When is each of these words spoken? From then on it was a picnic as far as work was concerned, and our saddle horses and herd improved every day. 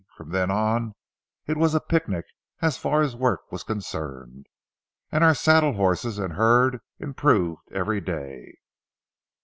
From 0.17 0.31
then 0.31 0.49
on 0.49 0.95
it 1.45 1.57
was 1.57 1.75
a 1.75 1.79
picnic 1.79 2.25
as 2.59 2.75
far 2.75 3.03
as 3.03 3.15
work 3.15 3.51
was 3.51 3.61
concerned, 3.61 4.47
and 5.11 5.23
our 5.23 5.35
saddle 5.35 5.73
horses 5.73 6.17
and 6.17 6.33
herd 6.33 6.79
improved 6.97 7.71
every 7.71 8.01
day. 8.01 8.55